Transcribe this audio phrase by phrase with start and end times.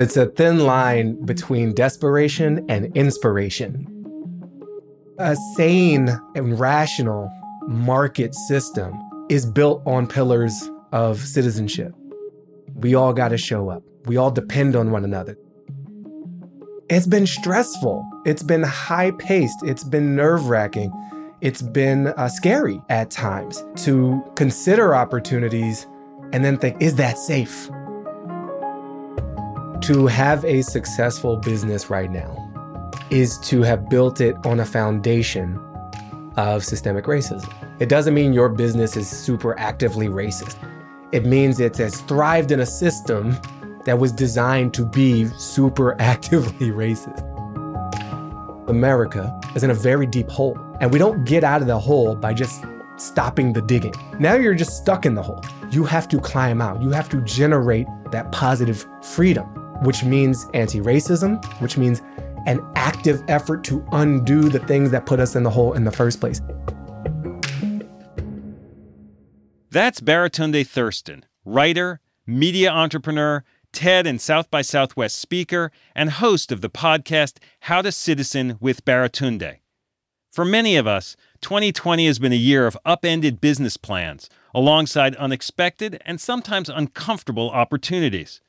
[0.00, 3.84] It's a thin line between desperation and inspiration.
[5.18, 7.28] A sane and rational
[7.66, 8.94] market system
[9.28, 11.92] is built on pillars of citizenship.
[12.76, 13.82] We all got to show up.
[14.04, 15.36] We all depend on one another.
[16.88, 18.08] It's been stressful.
[18.24, 19.64] It's been high paced.
[19.64, 20.92] It's been nerve wracking.
[21.40, 25.88] It's been uh, scary at times to consider opportunities
[26.32, 27.68] and then think, is that safe?
[29.82, 32.44] To have a successful business right now
[33.10, 35.58] is to have built it on a foundation
[36.36, 37.52] of systemic racism.
[37.80, 40.56] It doesn't mean your business is super actively racist.
[41.12, 43.36] It means it has thrived in a system
[43.84, 47.24] that was designed to be super actively racist.
[48.68, 52.14] America is in a very deep hole, and we don't get out of the hole
[52.14, 52.64] by just
[52.96, 53.94] stopping the digging.
[54.18, 55.42] Now you're just stuck in the hole.
[55.70, 56.82] You have to climb out.
[56.82, 62.02] You have to generate that positive freedom, which means anti racism, which means
[62.46, 65.92] an active effort to undo the things that put us in the hole in the
[65.92, 66.40] first place.
[69.70, 76.62] That's Baratunde Thurston, writer, media entrepreneur, TED and South by Southwest speaker, and host of
[76.62, 79.58] the podcast How to Citizen with Baratunde.
[80.32, 86.00] For many of us, 2020 has been a year of upended business plans, alongside unexpected
[86.04, 88.40] and sometimes uncomfortable opportunities.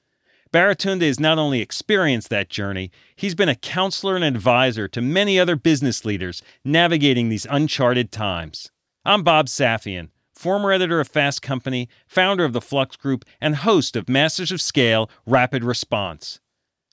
[0.51, 5.39] Baratunde has not only experienced that journey, he's been a counselor and advisor to many
[5.39, 8.71] other business leaders navigating these uncharted times.
[9.05, 13.97] I'm Bob Safian former editor of Fast Company, founder of the Flux Group, and host
[13.97, 16.39] of Masters of Scale Rapid Response.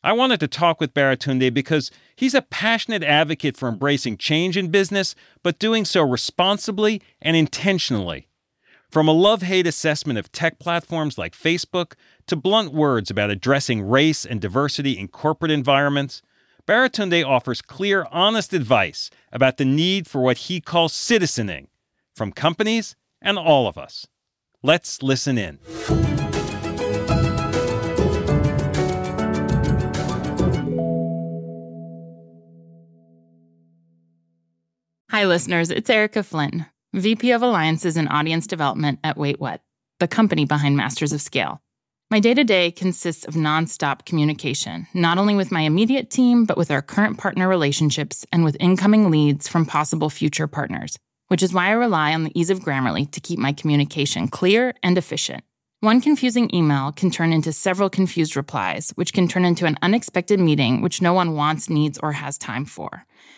[0.03, 4.73] I wanted to talk with Baratunde because he's a passionate advocate for embracing change in
[4.73, 5.15] business,
[5.45, 8.27] but doing so responsibly and intentionally.
[8.91, 11.95] From a love hate assessment of tech platforms like Facebook
[12.27, 16.23] to blunt words about addressing race and diversity in corporate environments,
[16.67, 21.69] Baratunde offers clear, honest advice about the need for what he calls citizening
[22.15, 24.09] from companies and all of us.
[24.63, 25.59] Let's listen in.
[35.11, 35.71] Hi, listeners.
[35.71, 39.63] It's Erica Flynn, VP of Alliances and Audience Development at Wait What,
[40.01, 41.63] the company behind Masters of Scale.
[42.11, 46.57] My day to day consists of nonstop communication, not only with my immediate team, but
[46.57, 51.53] with our current partner relationships and with incoming leads from possible future partners which is
[51.53, 55.45] why I rely on the ease of Grammarly to keep my communication clear and efficient.
[55.81, 60.41] One confusing email can turn into several confused replies, which can turn into an unexpected
[60.41, 63.05] meeting which no one wants, needs, or has time for.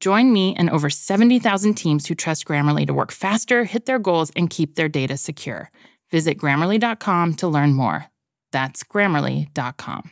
[0.00, 4.32] Join me and over 70,000 teams who trust Grammarly to work faster, hit their goals,
[4.34, 5.70] and keep their data secure.
[6.10, 8.06] Visit grammarly.com to learn more.
[8.50, 10.10] That's grammarly.com.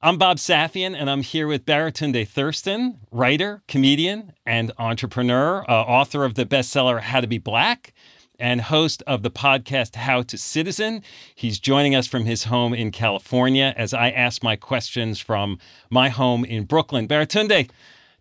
[0.00, 6.26] I'm Bob Safian, and I'm here with Baratunde Thurston, writer, comedian, and entrepreneur, uh, author
[6.26, 7.94] of the bestseller How to Be Black,
[8.38, 11.02] and host of the podcast How to Citizen.
[11.34, 15.58] He's joining us from his home in California as I ask my questions from
[15.90, 17.08] my home in Brooklyn.
[17.08, 17.70] Baratunde,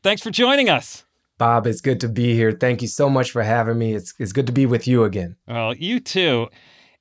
[0.01, 1.05] thanks for joining us.
[1.37, 2.51] Bob, it's good to be here.
[2.51, 3.93] Thank you so much for having me.
[3.93, 5.35] It's, it's good to be with you again.
[5.47, 6.49] Well, you too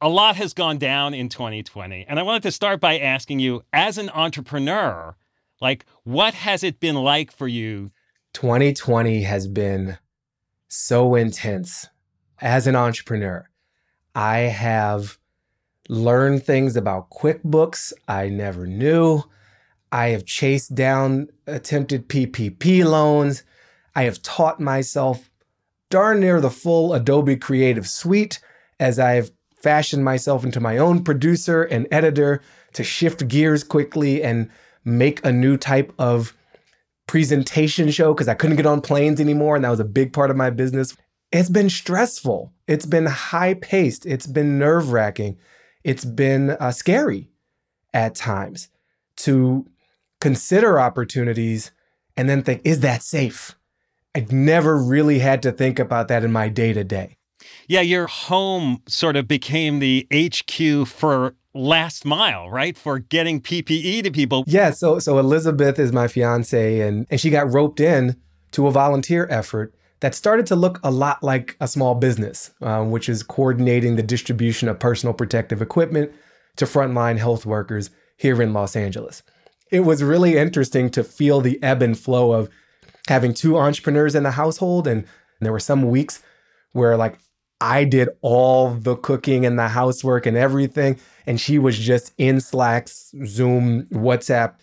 [0.02, 2.04] a lot has gone down in 2020.
[2.08, 5.16] And I wanted to start by asking you, as an entrepreneur,
[5.60, 7.92] like, what has it been like for you?
[8.34, 9.98] 2020 has been
[10.66, 11.86] so intense.
[12.42, 13.48] As an entrepreneur,
[14.16, 15.16] I have
[15.88, 19.22] learned things about QuickBooks I never knew.
[19.92, 23.44] I have chased down attempted PPP loans.
[23.94, 25.30] I have taught myself
[25.88, 28.40] darn near the full Adobe Creative Suite
[28.80, 32.42] as I've fashioned myself into my own producer and editor
[32.72, 34.50] to shift gears quickly and
[34.84, 36.36] make a new type of
[37.06, 39.54] presentation show because I couldn't get on planes anymore.
[39.54, 40.96] And that was a big part of my business.
[41.32, 42.52] It's been stressful.
[42.68, 44.04] It's been high paced.
[44.04, 45.38] It's been nerve wracking.
[45.82, 47.30] It's been uh, scary
[47.94, 48.68] at times
[49.16, 49.66] to
[50.20, 51.72] consider opportunities
[52.16, 53.56] and then think, is that safe?
[54.14, 57.16] I'd never really had to think about that in my day to day.
[57.66, 62.76] Yeah, your home sort of became the HQ for last mile, right?
[62.76, 64.44] For getting PPE to people.
[64.46, 68.16] Yeah, so so Elizabeth is my fiance and and she got roped in
[68.52, 72.82] to a volunteer effort that started to look a lot like a small business, uh,
[72.82, 76.10] which is coordinating the distribution of personal protective equipment
[76.56, 79.22] to frontline health workers here in Los Angeles.
[79.70, 82.50] It was really interesting to feel the ebb and flow of
[83.06, 84.88] having two entrepreneurs in the household.
[84.88, 85.06] And
[85.40, 86.20] there were some weeks
[86.72, 87.16] where, like,
[87.60, 90.98] I did all the cooking and the housework and everything.
[91.28, 94.54] And she was just in Slacks, Zoom, WhatsApp.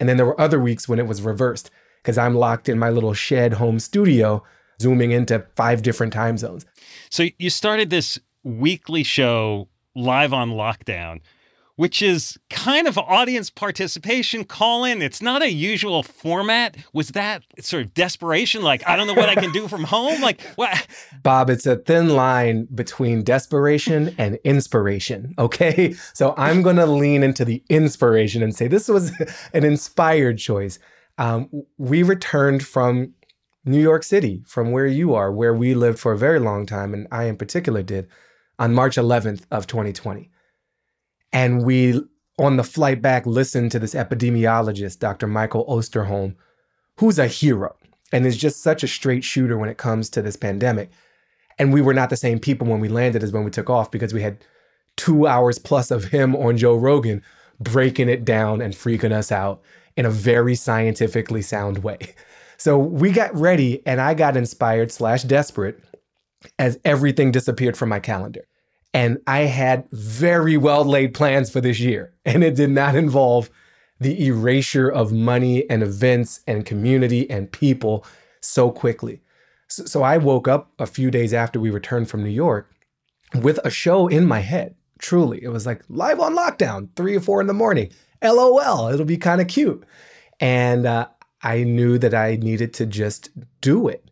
[0.00, 1.70] And then there were other weeks when it was reversed
[2.02, 4.42] because I'm locked in my little shed home studio,
[4.80, 6.66] zooming into five different time zones.
[7.10, 11.20] So you started this weekly show live on lockdown
[11.76, 15.02] which is kind of audience participation call in.
[15.02, 16.76] It's not a usual format.
[16.92, 18.62] Was that sort of desperation?
[18.62, 20.20] Like, I don't know what I can do from home?
[20.22, 20.86] Like, what?
[21.22, 25.34] Bob, it's a thin line between desperation and inspiration.
[25.38, 25.94] Okay.
[26.14, 29.12] So I'm going to lean into the inspiration and say this was
[29.52, 30.78] an inspired choice.
[31.18, 33.12] Um, we returned from
[33.66, 36.94] New York City, from where you are, where we lived for a very long time,
[36.94, 38.08] and I in particular did,
[38.58, 40.30] on March 11th of 2020.
[41.32, 42.00] And we,
[42.38, 45.26] on the flight back, listened to this epidemiologist, Dr.
[45.26, 46.36] Michael Osterholm,
[46.98, 47.76] who's a hero
[48.12, 50.90] and is just such a straight shooter when it comes to this pandemic.
[51.58, 53.90] And we were not the same people when we landed as when we took off
[53.90, 54.38] because we had
[54.96, 57.22] two hours plus of him on Joe Rogan
[57.58, 59.60] breaking it down and freaking us out
[59.96, 61.98] in a very scientifically sound way.
[62.56, 65.82] So we got ready and I got inspired slash desperate
[66.58, 68.46] as everything disappeared from my calendar.
[68.94, 72.12] And I had very well laid plans for this year.
[72.24, 73.50] And it did not involve
[74.00, 78.04] the erasure of money and events and community and people
[78.40, 79.22] so quickly.
[79.68, 82.70] So, so, I woke up a few days after we returned from New York
[83.34, 84.74] with a show in my head.
[84.98, 87.90] Truly, it was like live on lockdown, three or four in the morning.
[88.22, 89.84] LOL, it'll be kind of cute.
[90.40, 91.08] And uh,
[91.42, 93.30] I knew that I needed to just
[93.60, 94.10] do it.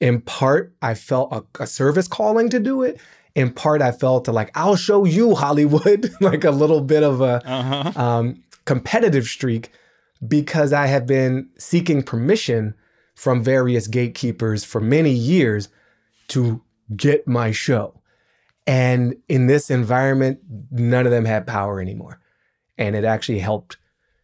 [0.00, 3.00] In part, I felt a, a service calling to do it
[3.38, 7.40] in part I felt like I'll show you Hollywood like a little bit of a
[7.46, 7.92] uh-huh.
[8.02, 9.70] um, competitive streak
[10.26, 12.74] because I have been seeking permission
[13.14, 15.68] from various gatekeepers for many years
[16.28, 16.62] to
[16.96, 18.00] get my show.
[18.66, 20.40] And in this environment,
[20.72, 22.20] none of them had power anymore.
[22.76, 23.76] And it actually helped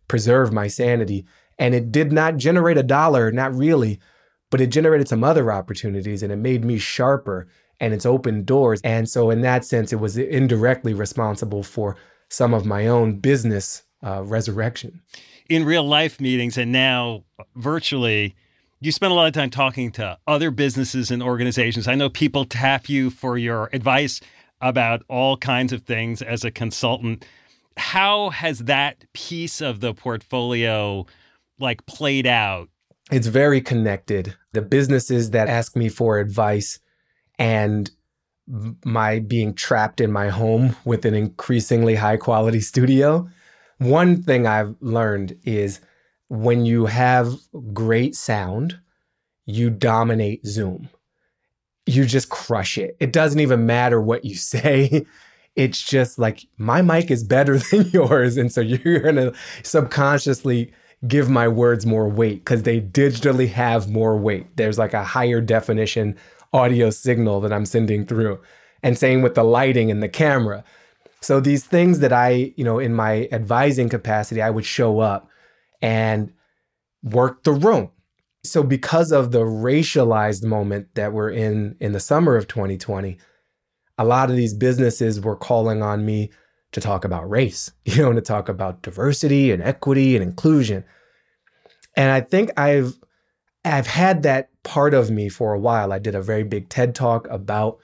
[0.09, 1.25] preserve my sanity.
[1.59, 4.01] And it did not generate a dollar, not really,
[4.51, 7.49] but it generated some other opportunities and it made me sharper
[7.81, 8.81] and it's opened doors.
[8.85, 11.97] And so, in that sense, it was indirectly responsible for
[12.29, 15.01] some of my own business uh, resurrection.
[15.49, 17.25] In real life meetings and now
[17.57, 18.35] virtually,
[18.81, 21.89] you spend a lot of time talking to other businesses and organizations.
[21.89, 24.21] I know people tap you for your advice
[24.61, 27.25] about all kinds of things as a consultant.
[27.77, 31.07] How has that piece of the portfolio
[31.59, 32.69] like played out?
[33.11, 34.35] It's very connected.
[34.53, 36.79] The businesses that ask me for advice
[37.39, 37.91] and
[38.85, 43.29] my being trapped in my home with an increasingly high quality studio.
[43.79, 45.81] One thing I've learned is
[46.29, 47.35] when you have
[47.73, 48.79] great sound,
[49.47, 50.89] you dominate Zoom.
[51.87, 52.97] You just crush it.
[53.01, 55.07] It doesn't even matter what you say.
[55.57, 58.37] It's just like my mic is better than yours.
[58.37, 60.73] And so you're going to subconsciously
[61.07, 64.57] give my words more weight because they digitally have more weight.
[64.57, 66.17] There's like a higher definition
[66.53, 68.41] audio signal that I'm sending through.
[68.83, 70.65] And same with the lighting and the camera.
[71.21, 75.29] So these things that I, you know, in my advising capacity, I would show up
[75.81, 76.33] and
[77.03, 77.91] work the room.
[78.45, 83.19] So because of the racialized moment that we're in in the summer of 2020,
[83.97, 86.31] a lot of these businesses were calling on me
[86.75, 90.85] to talk about race, you know, to talk about diversity and equity and inclusion.
[91.97, 92.95] And I think I've
[93.65, 95.93] I've had that part of me for a while.
[95.93, 97.79] I did a very big TED talk about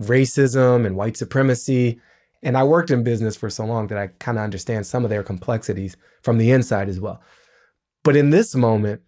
[0.00, 2.00] racism and white supremacy.
[2.40, 5.10] And I worked in business for so long that I kind of understand some of
[5.10, 7.20] their complexities from the inside as well.
[8.04, 9.02] But in this moment,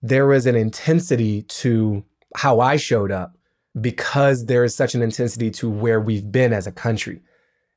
[0.00, 2.04] there was an intensity to
[2.36, 3.36] how I showed up
[3.78, 7.20] because there is such an intensity to where we've been as a country.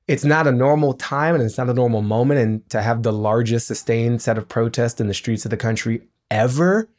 [0.08, 2.40] It's not a normal time and it's not a normal moment.
[2.40, 6.02] And to have the largest sustained set of protests in the streets of the country
[6.30, 6.90] ever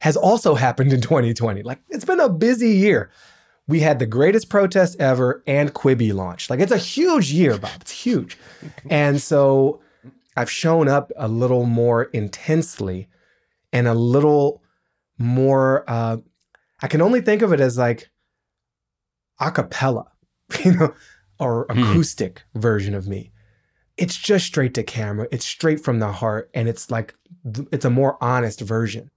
[0.00, 1.62] has also happened in 2020.
[1.62, 3.10] Like it's been a busy year.
[3.66, 6.50] We had the greatest protest ever and Quibi launched.
[6.50, 7.70] Like it's a huge year, Bob.
[7.80, 8.38] It's huge.
[8.90, 9.80] and so
[10.36, 13.08] I've shown up a little more intensely
[13.72, 14.62] and a little
[15.18, 16.18] more uh,
[16.80, 18.10] I can only think of it as like
[19.40, 20.06] a cappella,
[20.64, 20.94] you know,
[21.38, 21.82] or hmm.
[21.82, 22.60] acoustic hmm.
[22.60, 23.32] version of me.
[23.96, 25.26] It's just straight to camera.
[25.32, 27.14] It's straight from the heart and it's like
[27.72, 29.08] it's a more honest version.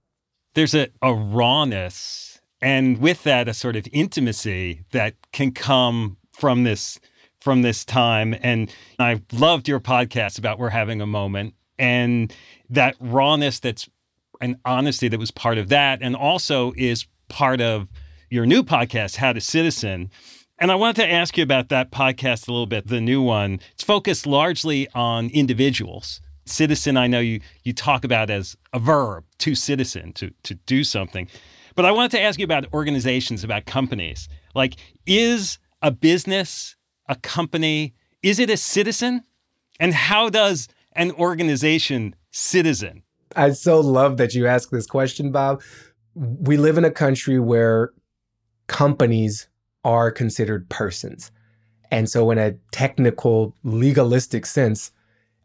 [0.54, 6.64] There's a, a rawness and with that a sort of intimacy that can come from
[6.64, 6.98] this
[7.40, 12.32] from this time and I loved your podcast about we're having a moment and
[12.70, 13.88] that rawness that's
[14.40, 17.88] an honesty that was part of that and also is part of
[18.30, 20.10] your new podcast how to citizen
[20.62, 23.58] and I wanted to ask you about that podcast a little bit, the new one.
[23.72, 26.20] It's focused largely on individuals.
[26.44, 30.84] Citizen, I know you you talk about as a verb, to citizen, to to do
[30.84, 31.26] something.
[31.74, 34.28] But I wanted to ask you about organizations, about companies.
[34.54, 36.76] Like, is a business,
[37.08, 39.24] a company, is it a citizen?
[39.80, 43.02] And how does an organization citizen?
[43.34, 45.60] I so love that you ask this question, Bob.
[46.14, 47.90] We live in a country where
[48.68, 49.48] companies
[49.84, 51.30] are considered persons.
[51.90, 54.92] And so, in a technical, legalistic sense,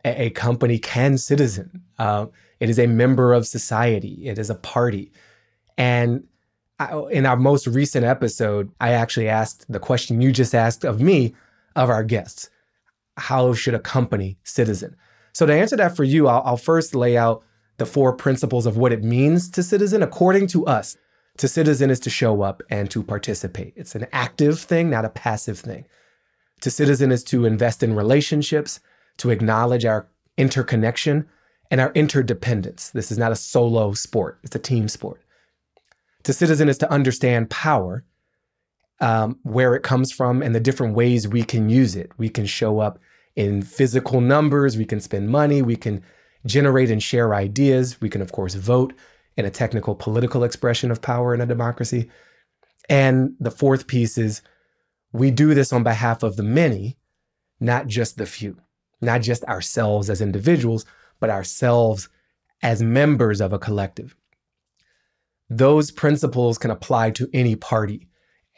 [0.05, 1.83] a, a company can citizen.
[1.99, 2.27] Uh,
[2.59, 5.11] it is a member of society, it is a party.
[5.77, 6.23] And
[6.79, 11.01] I, in our most recent episode, I actually asked the question you just asked of
[11.01, 11.35] me,
[11.75, 12.49] of our guests
[13.17, 14.95] How should a company citizen?
[15.33, 17.43] So, to answer that for you, I'll, I'll first lay out
[17.77, 20.97] the four principles of what it means to citizen according to us.
[21.37, 23.73] To citizen is to show up and to participate.
[23.75, 25.85] It's an active thing, not a passive thing.
[26.61, 28.79] To citizen is to invest in relationships,
[29.17, 31.27] to acknowledge our interconnection
[31.69, 32.89] and our interdependence.
[32.89, 35.21] This is not a solo sport, it's a team sport.
[36.23, 38.03] To citizen is to understand power,
[38.99, 42.11] um, where it comes from, and the different ways we can use it.
[42.17, 42.99] We can show up
[43.35, 46.01] in physical numbers, we can spend money, we can
[46.45, 48.93] generate and share ideas, we can, of course, vote
[49.37, 52.09] in a technical political expression of power in a democracy.
[52.89, 54.41] And the fourth piece is
[55.13, 56.97] we do this on behalf of the many,
[57.59, 58.57] not just the few,
[58.99, 60.85] not just ourselves as individuals,
[61.19, 62.09] but ourselves
[62.61, 64.15] as members of a collective.
[65.49, 68.09] Those principles can apply to any party,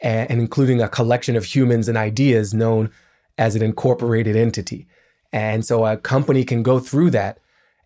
[0.02, 2.90] and including a collection of humans and ideas known
[3.36, 4.88] as an incorporated entity.
[5.32, 7.38] And so a company can go through that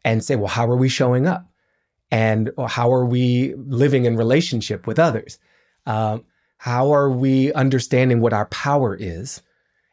[0.05, 1.47] and say, well, how are we showing up?
[2.15, 5.41] And how are we living in relationship with others?
[5.85, 6.25] Um,
[6.59, 9.43] how are we understanding what our power is?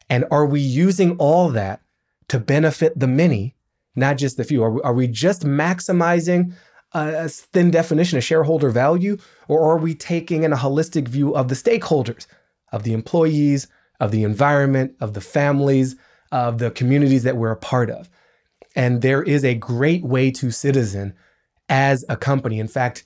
[0.08, 1.82] And are we using all that
[2.28, 3.56] to benefit the many
[3.96, 4.62] not just the few?
[4.62, 6.54] Are we, are we just maximizing
[6.94, 11.48] a, thin definition of shareholder value or are we taking in a holistic view of
[11.48, 12.28] the stakeholders
[12.72, 13.68] of the employees
[14.00, 15.96] of the environment of the families
[16.32, 18.12] of the communities that we're a part of?
[18.76, 21.16] And there is a great way to citizen
[21.72, 22.60] as a company.
[22.60, 23.06] In fact,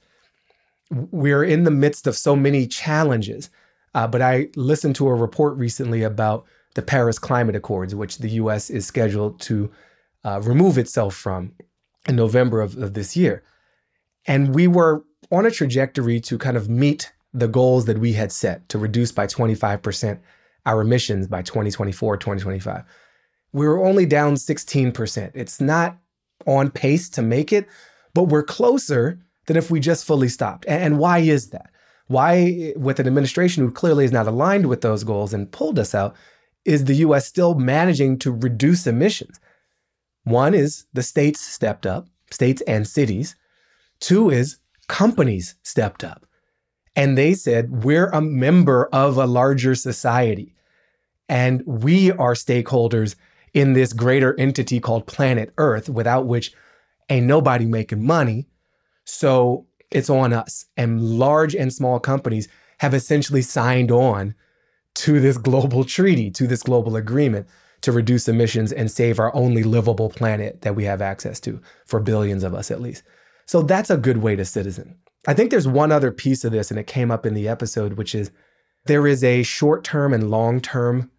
[0.89, 3.49] we're in the midst of so many challenges.
[3.93, 8.29] Uh, but I listened to a report recently about the Paris Climate Accords, which the
[8.31, 9.71] US is scheduled to
[10.25, 11.53] uh, remove itself from
[12.09, 13.43] in November of, of this year.
[14.25, 18.31] And we were on a trajectory to kind of meet the goals that we had
[18.31, 20.19] set to reduce by 25%
[20.65, 22.83] our emissions by 2024, 2025.
[23.53, 25.31] We were only down 16%.
[25.35, 25.97] It's not
[26.47, 27.67] on pace to make it,
[28.15, 30.65] but we're closer than if we just fully stopped.
[30.67, 31.69] And why is that?
[32.07, 35.93] Why, with an administration who clearly is not aligned with those goals and pulled us
[35.93, 36.15] out,
[36.63, 39.39] is the US still managing to reduce emissions?
[40.23, 43.35] One is the states stepped up, states and cities.
[43.99, 44.57] Two is
[44.87, 46.25] companies stepped up.
[46.95, 50.55] And they said, we're a member of a larger society.
[51.27, 53.15] And we are stakeholders
[53.53, 56.53] in this greater entity called planet Earth, without which
[57.09, 58.47] ain't nobody making money.
[59.03, 60.65] So it's on us.
[60.77, 62.47] And large and small companies
[62.79, 64.35] have essentially signed on
[64.95, 67.47] to this global treaty, to this global agreement
[67.81, 71.99] to reduce emissions and save our only livable planet that we have access to for
[71.99, 73.03] billions of us at least.
[73.45, 74.97] So that's a good way to citizen.
[75.27, 77.93] I think there's one other piece of this, and it came up in the episode,
[77.93, 78.31] which is
[78.85, 81.11] there is a short term and long term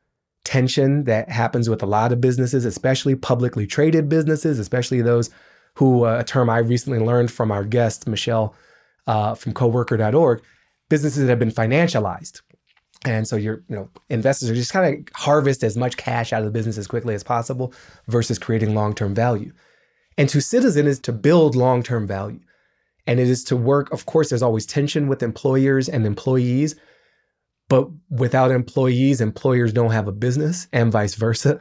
[0.45, 5.31] tension that happens with a lot of businesses, especially publicly traded businesses, especially those
[5.76, 8.54] who uh, a term I recently learned from our guest, Michelle
[9.06, 10.42] uh, from coworker.org,
[10.88, 12.40] businesses that have been financialized.
[13.04, 16.40] And so your you know investors are just kind of harvest as much cash out
[16.40, 17.73] of the business as quickly as possible
[18.09, 19.52] versus creating long-term value.
[20.18, 22.40] And to citizen is to build long-term value.
[23.06, 26.75] And it is to work, of course, there's always tension with employers and employees,
[27.68, 31.61] but without employees, employers don't have a business and vice versa.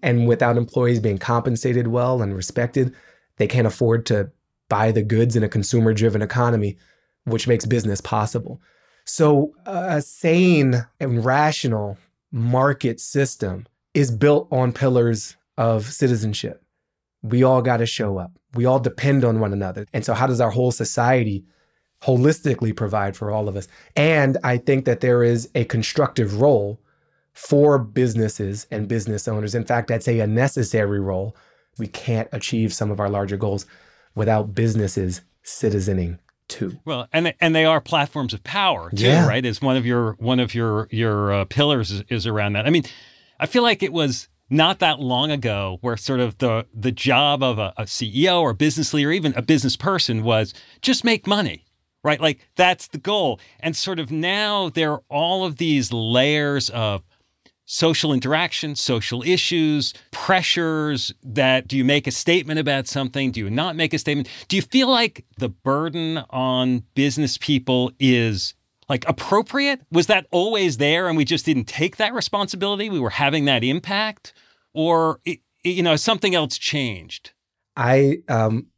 [0.00, 2.94] And without employees being compensated well and respected,
[3.38, 4.30] they can't afford to
[4.68, 6.76] buy the goods in a consumer driven economy,
[7.24, 8.60] which makes business possible.
[9.04, 11.96] So, a sane and rational
[12.30, 16.62] market system is built on pillars of citizenship.
[17.22, 18.32] We all got to show up.
[18.54, 19.86] We all depend on one another.
[19.92, 21.44] And so, how does our whole society
[22.02, 23.66] holistically provide for all of us?
[23.96, 26.78] And I think that there is a constructive role
[27.32, 29.54] for businesses and business owners.
[29.54, 31.36] In fact, I'd say a necessary role.
[31.78, 33.66] We can't achieve some of our larger goals
[34.14, 36.18] without businesses citizening
[36.48, 36.78] too.
[36.84, 39.26] Well, and and they are platforms of power too, Yeah.
[39.26, 39.44] right?
[39.44, 42.66] As one of your one of your your uh, pillars is, is around that.
[42.66, 42.84] I mean,
[43.38, 47.42] I feel like it was not that long ago where sort of the the job
[47.42, 51.66] of a, a CEO or business leader, even a business person, was just make money,
[52.02, 52.20] right?
[52.20, 53.38] Like that's the goal.
[53.60, 57.02] And sort of now there are all of these layers of
[57.70, 63.30] social interaction, social issues, pressures that do you make a statement about something?
[63.30, 64.26] Do you not make a statement?
[64.48, 68.54] Do you feel like the burden on business people is
[68.88, 69.82] like appropriate?
[69.92, 72.88] Was that always there and we just didn't take that responsibility?
[72.88, 74.32] We were having that impact?
[74.72, 77.32] Or, it, you know, something else changed?
[77.76, 78.68] I um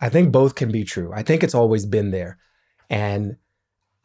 [0.00, 1.12] I think both can be true.
[1.12, 2.38] I think it's always been there.
[2.88, 3.38] And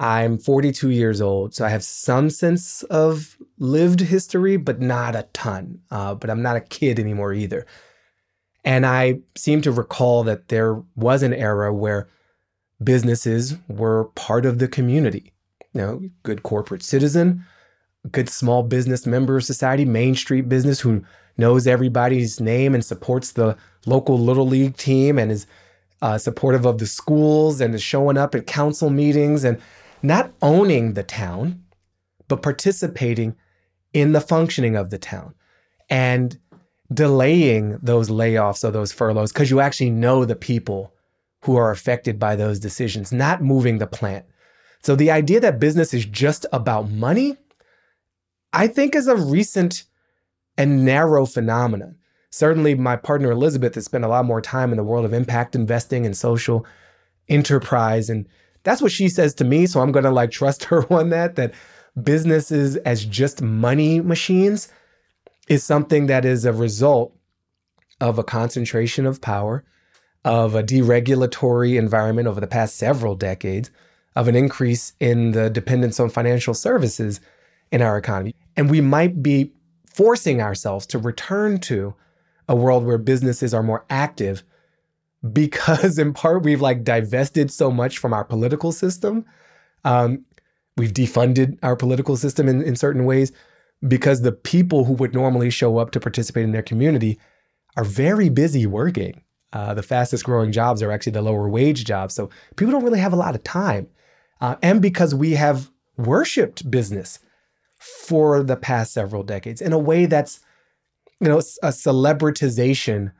[0.02, 5.28] I'm 42 years old, so I have some sense of lived history, but not a
[5.34, 5.80] ton.
[5.92, 7.68] Uh, but I'm not a kid anymore either.
[8.66, 12.10] And I seem to recall that there was an era where
[12.84, 15.32] businesses were part of the community.
[15.74, 17.46] You know, good corporate citizen,
[18.12, 21.04] good small business member of society, Main Street business who
[21.38, 25.46] knows everybody's name and supports the local little league team and is
[26.02, 29.62] uh, supportive of the schools and is showing up at council meetings and
[30.02, 31.64] not owning the town,
[32.28, 33.36] but participating
[33.94, 35.34] in the functioning of the town
[35.90, 36.40] and
[36.94, 40.94] delaying those layoffs or those furloughs because you actually know the people
[41.44, 44.26] who are affected by those decisions, not moving the plant.
[44.82, 47.38] So the idea that business is just about money,
[48.54, 49.84] I think is a recent
[50.58, 51.96] and narrow phenomenon.
[52.30, 55.56] Certainly, my partner Elizabeth has spent a lot more time in the world of impact
[55.56, 56.66] investing and social
[57.28, 58.10] enterprise.
[58.10, 58.28] And
[58.64, 59.66] that's what she says to me.
[59.66, 61.54] So I'm going to like trust her on that, that
[62.02, 64.70] businesses as just money machines
[65.48, 67.16] is something that is a result
[68.00, 69.64] of a concentration of power,
[70.24, 73.70] of a deregulatory environment over the past several decades,
[74.16, 77.20] of an increase in the dependence on financial services
[77.72, 78.36] in our economy.
[78.56, 79.52] And we might be
[79.86, 81.94] forcing ourselves to return to
[82.48, 84.44] a world where businesses are more active
[85.32, 89.26] because in part we've like divested so much from our political system.
[89.84, 90.26] Um,
[90.82, 93.32] we've defunded our political system in, in certain ways
[93.88, 97.20] because the people who would normally show up to participate in their community
[97.78, 99.22] are very busy working.
[99.54, 102.16] Uh, the fastest growing jobs are actually the lower wage jobs.
[102.16, 103.90] So people don't really have a lot of time.
[104.40, 107.20] Uh, and because we have worshiped business
[107.78, 110.40] for the past several decades in a way that's,
[111.20, 113.12] you know, a celebritization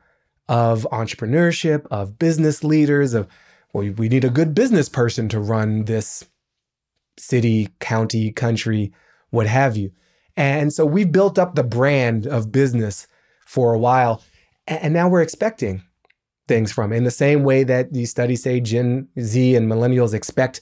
[0.48, 3.28] of entrepreneurship, of business leaders, of,
[3.72, 6.24] well, we need a good business person to run this
[7.16, 8.92] city, county, country,
[9.30, 9.92] what have you.
[10.36, 13.06] And so we've built up the brand of business
[13.46, 14.22] for a while.
[14.66, 15.82] And now we're expecting
[16.48, 20.60] things from in the same way that these studies say Gen Z and millennials expect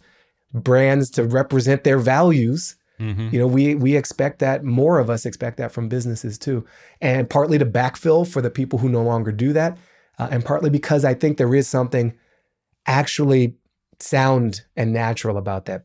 [0.53, 2.77] brands to represent their values.
[2.99, 3.29] Mm-hmm.
[3.33, 6.67] You know, we we expect that more of us expect that from businesses too,
[7.01, 9.79] and partly to backfill for the people who no longer do that,
[10.19, 12.15] uh, and partly because I think there is something
[12.87, 13.57] actually
[13.99, 15.85] sound and natural about that.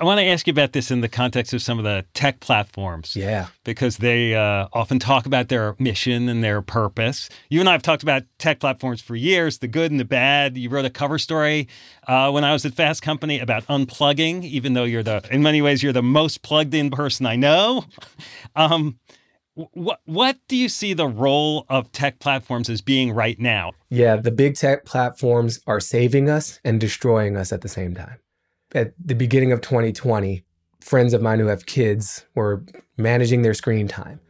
[0.00, 2.40] I want to ask you about this in the context of some of the tech
[2.40, 3.16] platforms.
[3.16, 7.28] Yeah, because they uh, often talk about their mission and their purpose.
[7.48, 10.58] You and I have talked about tech platforms for years, the good and the bad.
[10.58, 11.68] You wrote a cover story
[12.06, 15.62] uh, when I was at Fast Company about unplugging, even though you're the, in many
[15.62, 17.84] ways, you're the most plugged in person I know.
[18.56, 18.98] um,
[19.54, 23.72] what what do you see the role of tech platforms as being right now?
[23.90, 24.16] yeah.
[24.16, 28.16] The big tech platforms are saving us and destroying us at the same time.
[28.74, 30.44] At the beginning of 2020,
[30.80, 32.64] friends of mine who have kids were
[32.96, 34.20] managing their screen time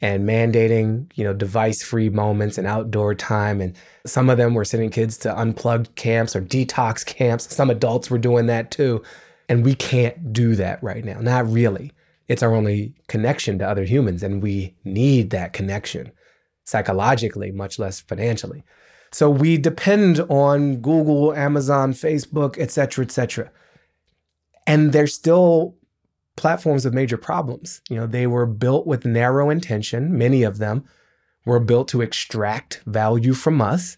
[0.00, 3.60] and mandating, you know, device-free moments and outdoor time.
[3.60, 3.74] And
[4.06, 7.52] some of them were sending kids to unplugged camps or detox camps.
[7.52, 9.02] Some adults were doing that too.
[9.48, 11.20] And we can't do that right now.
[11.20, 11.92] Not really.
[12.28, 16.12] It's our only connection to other humans, and we need that connection
[16.64, 18.62] psychologically, much less financially.
[19.10, 23.50] So we depend on Google, Amazon, Facebook, et cetera, et cetera.
[24.68, 25.74] And they're still
[26.36, 27.80] platforms with major problems.
[27.88, 30.16] You know, they were built with narrow intention.
[30.16, 30.84] Many of them
[31.46, 33.96] were built to extract value from us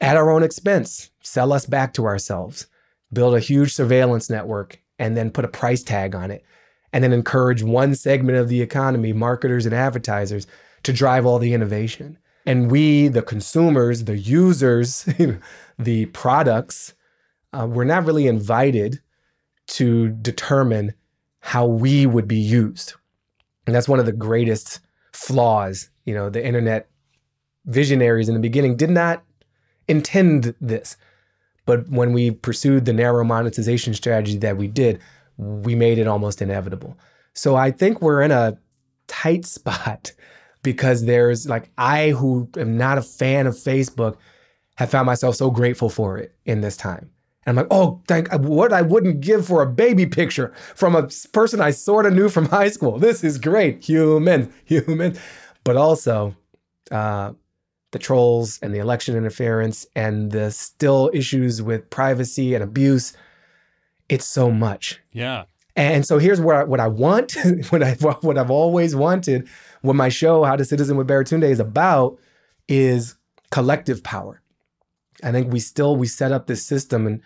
[0.00, 2.66] at our own expense, sell us back to ourselves,
[3.12, 6.44] build a huge surveillance network, and then put a price tag on it,
[6.92, 10.46] and then encourage one segment of the economy, marketers and advertisers,
[10.82, 12.18] to drive all the innovation.
[12.46, 15.06] And we, the consumers, the users,
[15.78, 16.94] the products,
[17.52, 19.00] uh, we're not really invited
[19.72, 20.92] to determine
[21.40, 22.94] how we would be used.
[23.66, 24.80] And that's one of the greatest
[25.12, 25.88] flaws.
[26.04, 26.88] You know, the internet
[27.64, 29.24] visionaries in the beginning did not
[29.88, 30.96] intend this.
[31.64, 35.00] But when we pursued the narrow monetization strategy that we did,
[35.38, 36.98] we made it almost inevitable.
[37.32, 38.58] So I think we're in a
[39.06, 40.12] tight spot
[40.62, 44.16] because there's like I who am not a fan of Facebook
[44.76, 47.10] have found myself so grateful for it in this time.
[47.44, 51.08] And I'm like, oh, thank what I wouldn't give for a baby picture from a
[51.32, 52.98] person I sort of knew from high school.
[52.98, 55.16] This is great, human, human.
[55.64, 56.36] But also,
[56.90, 57.32] uh,
[57.92, 63.12] the trolls and the election interference and the still issues with privacy and abuse.
[64.08, 65.00] It's so much.
[65.12, 65.44] Yeah.
[65.76, 67.36] And so here's what I, what I want,
[67.70, 69.48] what I what I've always wanted,
[69.82, 72.18] what my show How to Citizen with Baratunde is about
[72.68, 73.14] is
[73.50, 74.41] collective power.
[75.22, 77.20] I think we still we set up this system and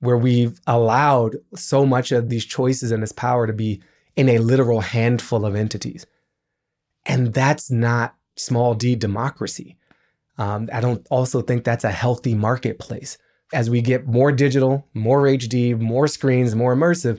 [0.00, 3.82] where we've allowed so much of these choices and this power to be
[4.16, 6.06] in a literal handful of entities.
[7.06, 9.76] And that's not small d democracy.
[10.36, 13.18] Um, I don't also think that's a healthy marketplace.
[13.52, 17.18] As we get more digital, more HD, more screens, more immersive,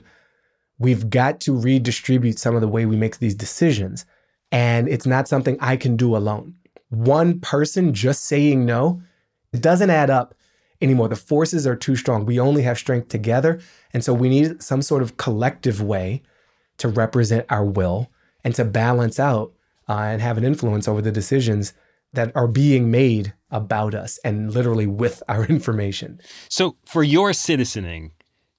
[0.78, 4.06] we've got to redistribute some of the way we make these decisions.
[4.52, 6.54] And it's not something I can do alone.
[6.88, 9.02] One person just saying no
[9.52, 10.34] it doesn't add up
[10.80, 11.08] anymore.
[11.08, 12.24] The forces are too strong.
[12.24, 13.60] We only have strength together.
[13.92, 16.22] And so we need some sort of collective way
[16.78, 18.10] to represent our will
[18.44, 19.52] and to balance out
[19.88, 21.74] uh, and have an influence over the decisions
[22.12, 26.20] that are being made about us and literally with our information.
[26.48, 28.12] So, for your citizening,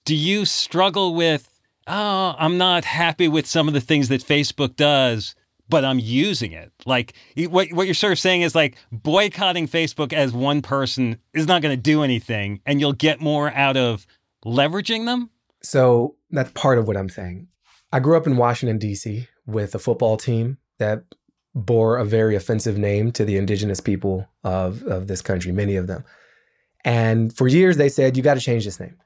[0.06, 1.50] do you struggle with,
[1.88, 5.36] oh, I'm not happy with some of the things that Facebook does?
[5.72, 6.72] But I'm using it.
[6.86, 11.48] Like what what you're sort of saying is like boycotting Facebook as one person is
[11.48, 14.06] not going to do anything, and you'll get more out of
[14.46, 15.32] leveraging them.
[15.64, 17.48] So that's part of what I'm saying.
[17.92, 19.28] I grew up in Washington D.C.
[19.48, 21.04] with a football team that
[21.56, 25.88] bore a very offensive name to the indigenous people of of this country, many of
[25.88, 26.04] them.
[26.84, 28.98] And for years they said you got to change this name,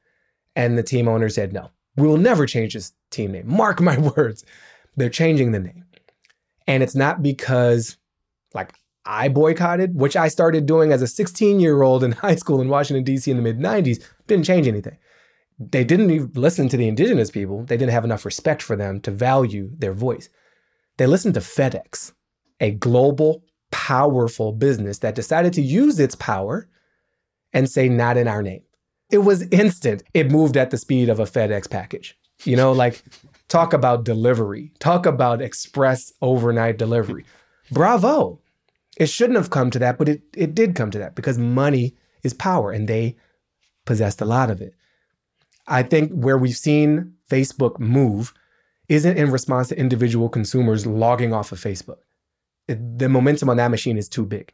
[0.56, 3.47] and the team owner said no, we will never change this team name.
[3.47, 4.43] Mark my words,
[4.95, 5.85] they're changing the name.
[6.67, 7.97] And it's not because
[8.54, 8.73] like
[9.06, 12.69] I boycotted, which I started doing as a 16 year old in high school in
[12.69, 13.30] Washington, D.C.
[13.30, 14.97] in the mid 90s, didn't change anything.
[15.58, 17.63] They didn't even listen to the indigenous people.
[17.63, 20.28] They didn't have enough respect for them to value their voice.
[20.97, 22.13] They listened to FedEx,
[22.60, 26.67] a global, powerful business that decided to use its power
[27.54, 28.63] and say, not in our name.
[29.10, 30.04] It was instant.
[30.13, 32.17] It moved at the speed of a FedEx package.
[32.43, 33.01] You know, like
[33.48, 34.72] Talk about delivery.
[34.80, 37.26] Talk about express overnight delivery.
[37.72, 38.40] Bravo.
[38.98, 41.96] It shouldn't have come to that, but it, it did come to that because money
[42.24, 43.18] is power and they
[43.86, 44.74] possessed a lot of it.
[45.68, 48.34] I think where we've seen Facebook move
[48.88, 51.98] isn't in response to individual consumers logging off of Facebook.
[52.68, 54.52] It, the momentum on that machine is too big.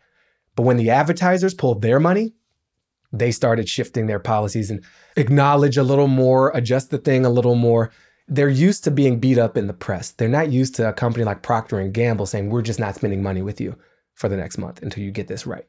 [0.56, 2.34] But when the advertisers pulled their money,
[3.14, 4.84] they started shifting their policies and
[5.16, 7.92] acknowledge a little more, adjust the thing a little more,
[8.32, 10.12] they're used to being beat up in the press.
[10.12, 13.22] They're not used to a company like Procter and Gamble saying we're just not spending
[13.22, 13.76] money with you
[14.16, 15.68] for the next month until you get this right.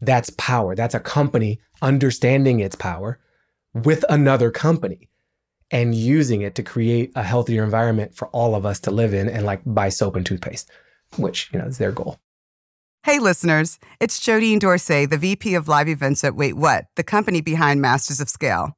[0.00, 0.74] That's power.
[0.74, 3.20] That's a company understanding its power
[3.72, 5.08] with another company
[5.70, 9.28] and using it to create a healthier environment for all of us to live in
[9.28, 10.68] and like buy soap and toothpaste,
[11.16, 12.18] which, you know, is their goal.
[13.04, 17.40] Hey listeners, it's Jodine Dorsey, the VP of Live Events at Wait What, the company
[17.40, 18.77] behind Masters of Scale.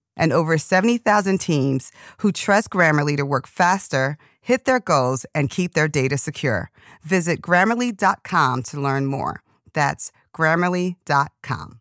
[0.17, 5.73] and over 70,000 teams who trust Grammarly to work faster, hit their goals, and keep
[5.73, 6.69] their data secure.
[7.03, 9.41] Visit grammarly.com to learn more.
[9.73, 11.79] That's grammarly.com.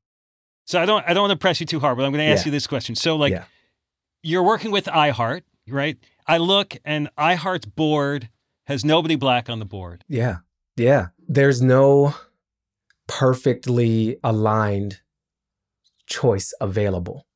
[0.67, 2.33] So I don't I don't want to press you too hard, but I'm going to
[2.33, 2.51] ask Yeah.
[2.51, 2.95] you this question.
[2.95, 3.45] So like Yeah.
[4.23, 5.99] you're working with iHeart, right?
[6.27, 8.29] I look and iHeart's board
[8.67, 10.05] has nobody black on the board.
[10.09, 10.39] Yeah.
[10.77, 11.09] Yeah.
[11.27, 12.15] There's no
[13.09, 15.01] perfectly aligned
[16.07, 17.27] choice available.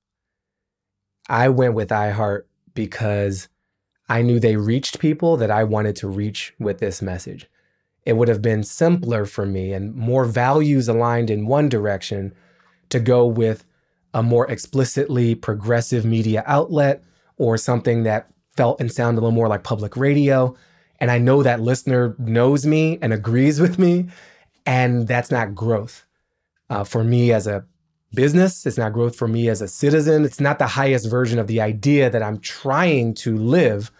[1.28, 2.42] I went with iHeart
[2.74, 3.48] because
[4.08, 7.46] I knew they reached people that I wanted to reach with this message.
[8.04, 12.34] It would have been simpler for me and more values aligned in one direction
[12.90, 13.64] to go with
[14.12, 17.02] a more explicitly progressive media outlet
[17.38, 20.54] or something that felt and sounded a little more like public radio.
[21.00, 24.08] And I know that listener knows me and agrees with me.
[24.66, 26.06] And that's not growth
[26.70, 27.64] uh, for me as a
[28.14, 28.66] business.
[28.66, 30.24] It's not growth for me as a citizen.
[30.24, 33.90] It's not the highest version of the idea that I'm trying to live,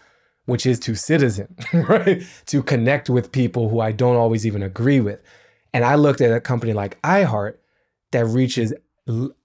[0.45, 2.23] which is to citizen, right?
[2.47, 5.21] To connect with people who I don't always even agree with.
[5.73, 7.55] And I looked at a company like iHeart
[8.11, 8.73] that reaches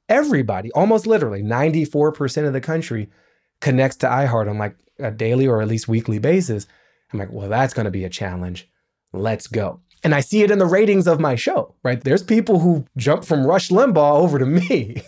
[0.09, 3.11] everybody, almost literally 94% of the country
[3.61, 6.67] connects to iHeart on like a daily or at least weekly basis.
[7.13, 8.69] I'm like, well, that's going to be a challenge.
[9.13, 9.81] Let's go.
[10.03, 12.03] And I see it in the ratings of my show, right?
[12.03, 15.03] There's people who jump from Rush Limbaugh over to me.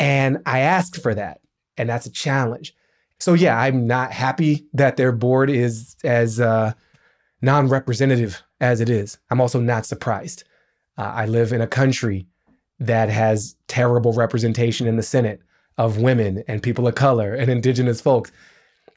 [0.00, 1.40] And I asked for that.
[1.76, 2.74] And that's a challenge.
[3.20, 6.72] So, yeah, I'm not happy that their board is as uh,
[7.42, 9.18] non representative as it is.
[9.30, 10.44] I'm also not surprised.
[10.96, 12.26] Uh, I live in a country
[12.80, 15.40] that has terrible representation in the Senate
[15.76, 18.32] of women and people of color and indigenous folks.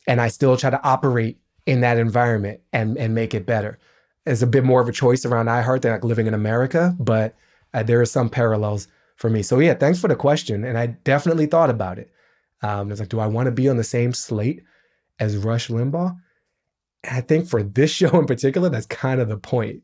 [0.07, 3.77] And I still try to operate in that environment and, and make it better.
[4.25, 7.35] There's a bit more of a choice around iHeart than like living in America, but
[7.73, 9.41] uh, there are some parallels for me.
[9.41, 10.63] So yeah, thanks for the question.
[10.63, 12.11] And I definitely thought about it.
[12.61, 14.63] Um, it's like, do I want to be on the same slate
[15.19, 16.15] as Rush Limbaugh?
[17.03, 19.83] And I think for this show in particular, that's kind of the point.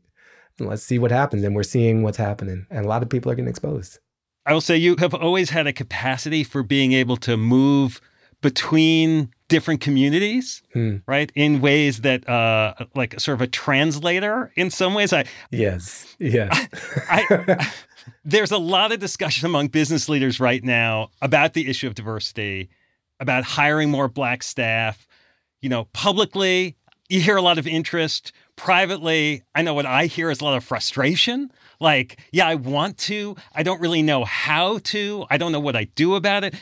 [0.58, 1.44] And let's see what happens.
[1.44, 2.66] And we're seeing what's happening.
[2.70, 3.98] And a lot of people are getting exposed.
[4.46, 8.00] I will say you have always had a capacity for being able to move
[8.40, 10.96] between different communities, Hmm.
[11.06, 11.32] right?
[11.34, 15.12] In ways that, uh, like sort of a translator in some ways.
[15.12, 16.14] I, Yes.
[16.18, 16.68] Yes.
[17.10, 17.70] I,
[18.24, 22.68] there's a lot of discussion among business leaders right now about the issue of diversity,
[23.20, 25.06] about hiring more black staff.
[25.60, 26.76] You know, publicly,
[27.08, 28.32] you hear a lot of interest.
[28.56, 31.50] Privately, I know what I hear is a lot of frustration.
[31.80, 33.36] Like, yeah, I want to.
[33.54, 35.24] I don't really know how to.
[35.30, 36.54] I don't know what I do about it.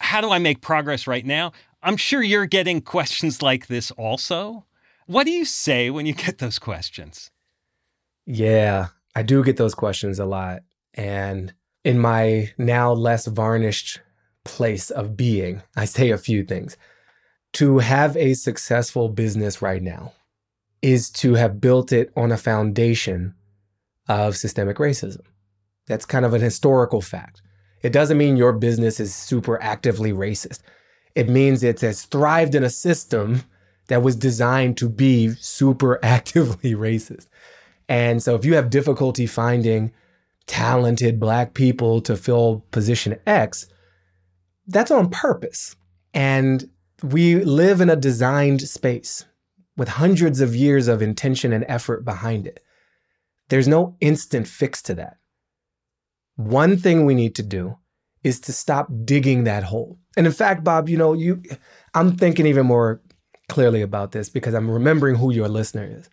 [0.00, 1.52] How do I make progress right now?
[1.82, 4.64] I'm sure you're getting questions like this also.
[5.06, 7.30] What do you say when you get those questions?
[8.26, 10.62] Yeah, I do get those questions a lot.
[10.94, 14.00] And in my now less varnished
[14.44, 16.76] place of being, I say a few things.
[17.54, 20.12] To have a successful business right now
[20.82, 23.34] is to have built it on a foundation
[24.08, 25.22] of systemic racism.
[25.86, 27.40] That's kind of an historical fact.
[27.82, 30.60] It doesn't mean your business is super actively racist.
[31.18, 33.42] It means it has thrived in a system
[33.88, 37.26] that was designed to be super actively racist.
[37.88, 39.90] And so if you have difficulty finding
[40.46, 43.66] talented black people to fill position X,
[44.68, 45.74] that's on purpose.
[46.14, 46.70] And
[47.02, 49.24] we live in a designed space
[49.76, 52.62] with hundreds of years of intention and effort behind it.
[53.48, 55.16] There's no instant fix to that.
[56.36, 57.78] One thing we need to do
[58.22, 59.98] is to stop digging that hole.
[60.18, 61.40] And in fact, Bob, you know, you
[61.94, 63.00] I'm thinking even more
[63.48, 66.10] clearly about this because I'm remembering who your listener is.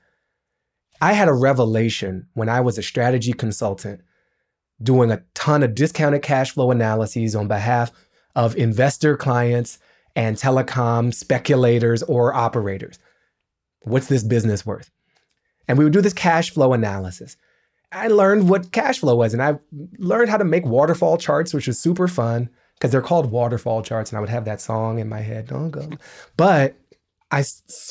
[1.01, 4.01] I had a revelation when I was a strategy consultant
[4.81, 7.91] doing a ton of discounted cash flow analyses on behalf
[8.35, 9.79] of investor clients
[10.15, 12.99] and telecom speculators or operators.
[13.85, 14.91] What's this business worth?
[15.67, 17.37] And we would do this cash flow analysis.
[17.91, 19.57] I learned what cash flow was, and I
[19.97, 24.11] learned how to make waterfall charts, which was super fun because they're called waterfall charts,
[24.11, 25.47] and I would have that song in my head.
[25.47, 25.89] Don't go.
[26.37, 26.75] But
[27.31, 27.43] I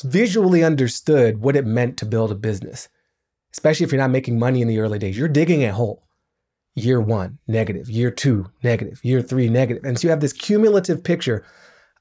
[0.03, 2.87] visually understood what it meant to build a business,
[3.53, 5.17] especially if you're not making money in the early days.
[5.17, 6.03] You're digging a hole.
[6.75, 7.89] Year one, negative.
[7.89, 8.99] Year two, negative.
[9.03, 9.83] Year three, negative.
[9.85, 11.45] And so you have this cumulative picture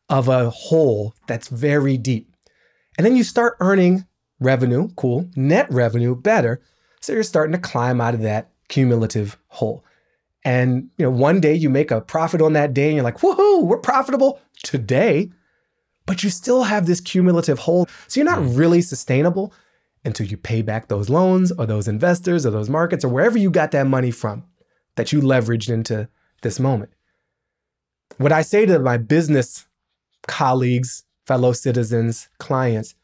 [0.09, 2.31] of a hole that's very deep.
[2.99, 4.07] And then you start earning
[4.40, 6.61] revenue, cool, net revenue, better.
[7.01, 9.85] So you're starting to climb out of that cumulative hole.
[10.44, 13.18] And you know, one day you make a profit on that day and you're like,
[13.18, 15.30] woohoo, we're profitable today.
[16.07, 17.88] But you still have this cumulative hole.
[18.09, 18.59] So you're not mm.
[18.59, 19.54] really sustainable
[20.04, 23.50] until you pay back those loans or those investors or those markets or wherever you
[23.50, 24.44] got that money from.
[24.96, 26.09] that you leveraged into
[26.42, 26.92] this moment.
[28.18, 29.66] What I say to my business
[30.26, 32.94] colleagues, fellow citizens, clients,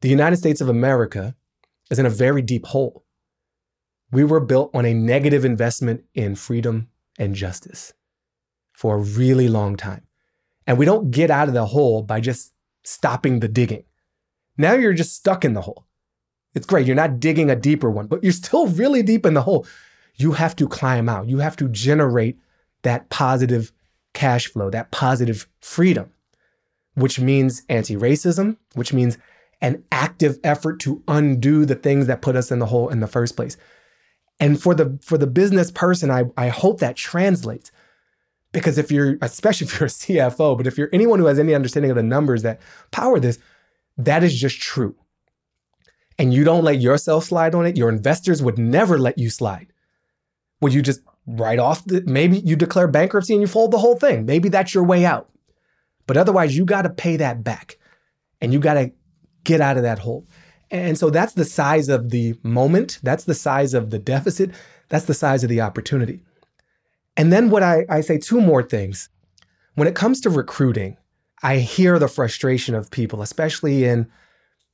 [0.00, 1.34] the United States of America
[1.90, 3.04] is in a very deep hole.
[4.12, 7.92] We were built on a negative investment in freedom and justice
[8.72, 10.02] for a really long time.
[10.66, 13.84] And we don't get out of the hole by just stopping the digging.
[14.56, 15.86] Now you're just stuck in the hole.
[16.54, 16.86] It's great.
[16.86, 19.66] You're not digging a deeper one, but you're still really deep in the hole.
[20.16, 21.28] You have to climb out.
[21.28, 22.38] You have to generate
[22.82, 23.72] that positive
[24.12, 26.12] cash flow, that positive freedom,
[26.94, 29.18] which means anti racism, which means
[29.60, 33.06] an active effort to undo the things that put us in the hole in the
[33.06, 33.56] first place.
[34.40, 37.70] And for the for the business person, I, I hope that translates.
[38.52, 41.54] Because if you're, especially if you're a CFO, but if you're anyone who has any
[41.54, 43.38] understanding of the numbers that power this,
[43.96, 44.96] that is just true.
[46.18, 49.72] And you don't let yourself slide on it, your investors would never let you slide.
[50.60, 53.96] Would you just write off the, maybe you declare bankruptcy and you fold the whole
[53.96, 54.26] thing.
[54.26, 55.30] Maybe that's your way out.
[56.06, 57.78] But otherwise, you got to pay that back
[58.40, 58.92] and you got to
[59.44, 60.26] get out of that hole.
[60.70, 63.00] And so that's the size of the moment.
[63.02, 64.52] That's the size of the deficit.
[64.88, 66.20] That's the size of the opportunity.
[67.16, 69.08] And then what I, I say two more things.
[69.74, 70.96] When it comes to recruiting,
[71.42, 74.10] I hear the frustration of people, especially in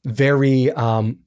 [0.05, 1.19] very um,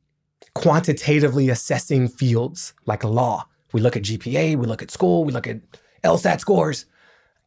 [0.54, 3.48] quantitatively assessing fields like law.
[3.72, 5.62] We look at GPA, we look at school, we look at
[6.04, 6.86] LSAT scores.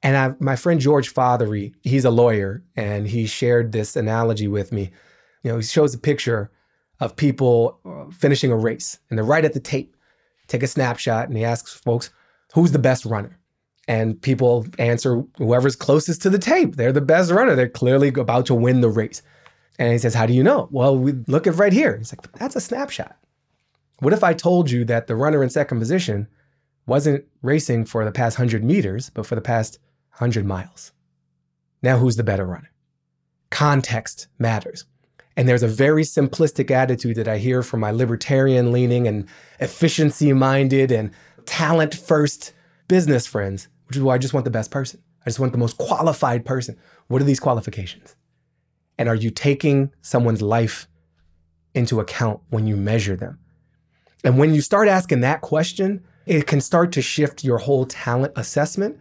[0.03, 4.73] And I, my friend George Fothery, he's a lawyer, and he shared this analogy with
[4.73, 4.91] me.
[5.43, 6.51] You know, he shows a picture
[7.03, 7.81] of people
[8.19, 9.97] finishing a race, and they're right at the tape.
[10.47, 12.11] Take a snapshot, and he asks folks,
[12.55, 13.39] "Who's the best runner?"
[13.89, 16.77] And people answer whoever's closest to the tape.
[16.77, 17.55] They're the best runner.
[17.55, 19.23] They're clearly about to win the race.
[19.79, 20.69] And he says, How do you know?
[20.71, 21.97] Well, we look at right here.
[21.97, 23.17] He's like, That's a snapshot.
[23.99, 26.29] What if I told you that the runner in second position
[26.87, 29.79] wasn't racing for the past 100 meters, but for the past
[30.19, 30.93] 100 miles?
[31.83, 32.71] Now, who's the better runner?
[33.51, 34.85] Context matters.
[35.37, 39.27] And there's a very simplistic attitude that I hear from my libertarian leaning and
[39.61, 41.11] efficiency minded and
[41.47, 42.53] talent first
[42.89, 45.01] business friends, which is why I just want the best person.
[45.25, 46.77] I just want the most qualified person.
[47.09, 48.17] What are these qualifications?
[48.99, 50.89] And are you taking someone's life
[51.75, 53.39] into account when you measure them?
[54.25, 58.33] And when you start asking that question, it can start to shift your whole talent
[58.37, 58.99] assessment.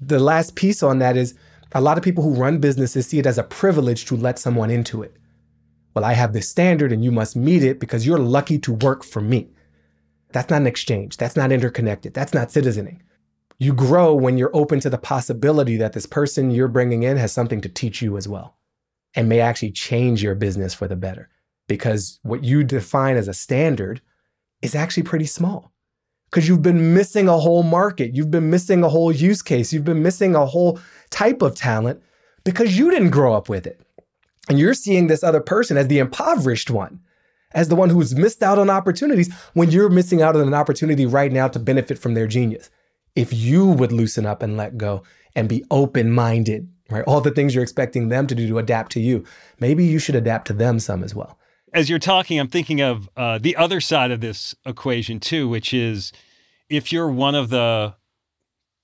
[0.00, 1.34] The last piece on that is
[1.72, 4.70] a lot of people who run businesses see it as a privilege to let someone
[4.70, 5.16] into it.
[5.94, 9.04] Well, I have this standard and you must meet it because you're lucky to work
[9.04, 9.50] for me.
[10.32, 11.18] That's not an exchange.
[11.18, 12.14] That's not interconnected.
[12.14, 13.00] That's not citizening.
[13.58, 17.32] You grow when you're open to the possibility that this person you're bringing in has
[17.32, 18.56] something to teach you as well
[19.14, 21.28] and may actually change your business for the better
[21.68, 24.00] because what you define as a standard
[24.62, 25.72] is actually pretty small
[26.30, 28.16] because you've been missing a whole market.
[28.16, 29.72] You've been missing a whole use case.
[29.72, 32.02] You've been missing a whole type of talent
[32.42, 33.80] because you didn't grow up with it.
[34.48, 37.00] And you're seeing this other person as the impoverished one,
[37.52, 41.06] as the one who's missed out on opportunities when you're missing out on an opportunity
[41.06, 42.70] right now to benefit from their genius.
[43.14, 45.02] If you would loosen up and let go
[45.34, 47.04] and be open minded, right?
[47.04, 49.24] All the things you're expecting them to do to adapt to you,
[49.60, 51.38] maybe you should adapt to them some as well
[51.72, 55.72] as you're talking, I'm thinking of uh, the other side of this equation too, which
[55.72, 56.12] is
[56.68, 57.94] if you're one of the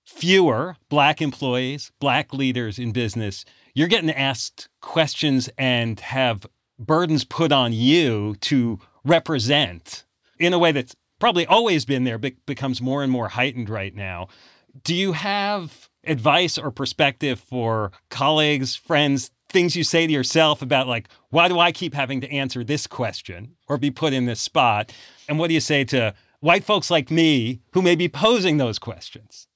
[0.07, 3.45] fewer black employees, black leaders in business,
[3.79, 6.45] you're getting asked questions and have
[6.81, 10.05] burdens put on you to represent
[10.41, 13.95] in a way that's probably always been there, but becomes more and more heightened right
[13.95, 14.27] now.
[14.83, 20.87] Do you have advice or perspective for colleagues, friends things you say to yourself about
[20.87, 24.41] like why do i keep having to answer this question or be put in this
[24.41, 24.93] spot
[25.27, 28.79] and what do you say to white folks like me who may be posing those
[28.79, 29.48] questions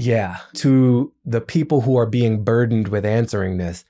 [0.00, 3.84] yeah to the people who are being burdened with answering this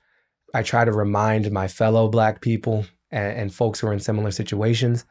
[0.53, 4.31] i try to remind my fellow black people and, and folks who are in similar
[4.31, 5.05] situations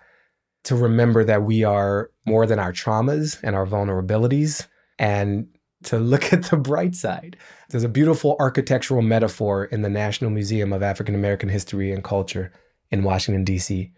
[0.64, 4.66] to remember that we are more than our traumas and our vulnerabilities
[4.98, 5.46] and
[5.84, 7.36] to look at the bright side.
[7.70, 12.52] There's a beautiful architectural metaphor in the National Museum of African American History and Culture
[12.90, 13.92] in Washington, D.C.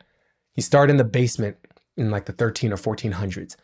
[0.55, 1.57] You start in the basement
[1.97, 3.57] in like the 13 or 1400s,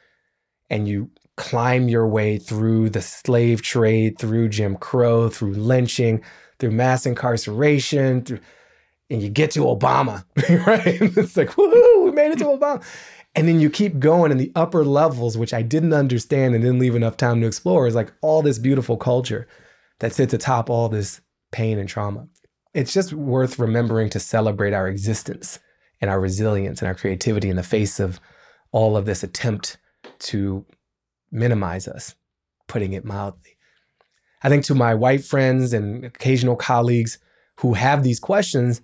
[0.71, 6.23] and you climb your way through the slave trade, through Jim Crow, through lynching,
[6.59, 8.41] through mass incarceration, through,
[9.09, 10.25] and you get to Obama,
[10.67, 11.01] right?
[11.17, 12.85] it's like, woohoo, we made it to Obama.
[13.35, 16.81] And then you keep going in the upper levels, which I didn't understand and didn't
[16.81, 19.47] leave enough time to explore, is like all this beautiful culture
[20.01, 21.21] that sits atop all this
[21.53, 22.27] pain and trauma.
[22.75, 25.61] It's just worth remembering to celebrate our existence
[26.01, 28.21] and our resilience and our creativity in the face of
[28.73, 29.79] all of this attempt
[30.19, 30.65] to
[31.31, 32.15] minimize us
[32.69, 33.57] putting it mildly.
[34.43, 37.19] I think to my white friends and occasional colleagues
[37.57, 38.81] who have these questions,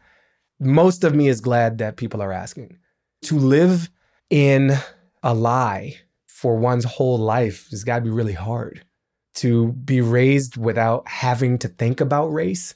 [0.59, 2.79] most of me is glad that people are asking.
[3.25, 3.89] To live
[4.31, 4.73] in
[5.23, 8.85] a lie for one's whole life has got to be really hard.
[9.37, 12.75] To be raised without having to think about race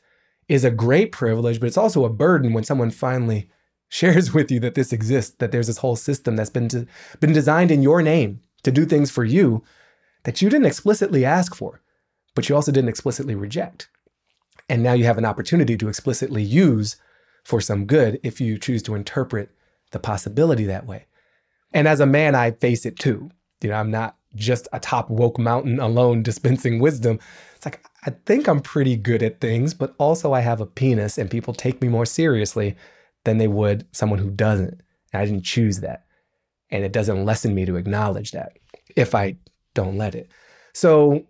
[0.48, 3.50] is a great privilege, but it's also a burden when someone finally
[3.88, 6.86] shares with you that this exists, that there's this whole system that's been to,
[7.20, 9.62] been designed in your name to do things for you
[10.24, 11.80] that you didn't explicitly ask for,
[12.34, 13.88] but you also didn't explicitly reject.
[14.68, 16.96] And now you have an opportunity to explicitly use
[17.44, 19.50] for some good if you choose to interpret
[19.92, 21.06] the possibility that way.
[21.72, 23.30] And as a man, I face it too.
[23.62, 27.18] You know, I'm not just atop woke mountain alone dispensing wisdom.
[27.56, 31.18] It's like, I think I'm pretty good at things, but also I have a penis
[31.18, 32.76] and people take me more seriously
[33.24, 34.80] than they would someone who doesn't.
[35.12, 36.04] And I didn't choose that.
[36.70, 38.58] And it doesn't lessen me to acknowledge that
[38.94, 39.36] if I
[39.74, 40.28] don't let it.
[40.72, 41.24] So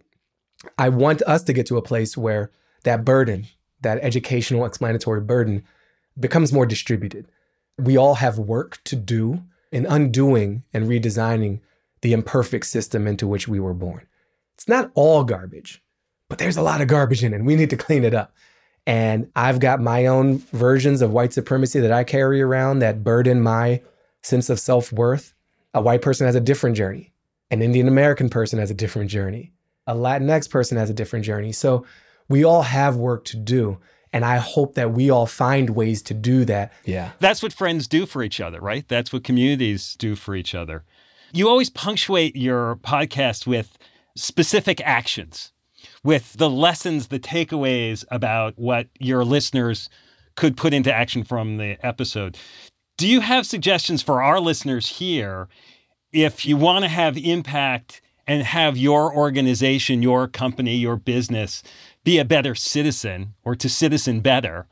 [0.76, 2.51] I want us to get to a place where
[2.84, 3.47] that burden,
[3.82, 5.64] that educational explanatory burden,
[6.18, 7.28] becomes more distributed.
[7.78, 11.61] We all have work to do in undoing and redesigning
[12.01, 14.07] the imperfect system into which we were born.
[14.55, 15.82] It's not all garbage,
[16.28, 18.34] but there's a lot of garbage in it, and we need to clean it up.
[18.86, 23.41] And I've got my own versions of white supremacy that I carry around that burden
[23.43, 23.82] my
[24.23, 25.35] sense of self worth.
[25.75, 27.12] A white person has a different journey,
[27.51, 29.53] an Indian American person has a different journey,
[29.87, 31.53] a Latinx person has a different journey.
[31.53, 31.85] So
[32.29, 33.79] we all have work to do.
[34.11, 36.73] And I hope that we all find ways to do that.
[36.87, 37.11] Yeah.
[37.21, 38.89] That's what friends do for each other, right?
[38.89, 40.85] That's what communities do for each other.
[41.33, 43.77] You always punctuate your podcast with
[44.16, 45.53] specific actions
[46.03, 49.89] with the lessons, the takeaways about what your listeners
[50.37, 52.37] could put into action from the episode.
[52.99, 55.46] Do you have suggestions for our listeners here
[56.12, 61.62] if you want to have impact and have your organization, your company, your business
[62.03, 64.66] be a better citizen or to citizen better?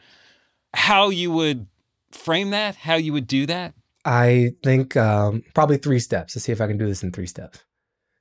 [0.74, 1.68] How you would
[2.10, 3.74] frame that, how you would do that?
[4.04, 6.34] I think um, probably three steps.
[6.34, 7.60] Let's see if I can do this in three steps.